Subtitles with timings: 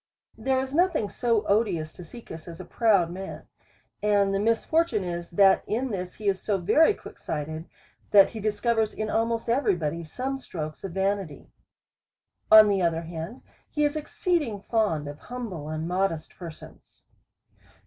[0.39, 3.45] There is nothing so odious to Caecus as a proud man;
[4.01, 7.69] and the misfortune is, that in this he is so very quick sighted,
[8.09, 11.51] that he discovers in almost every body some strokes of vanity.
[12.49, 17.03] On the other hand, he is exceeding fond of humble and modest persons.